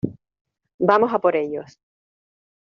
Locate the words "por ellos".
1.19-1.77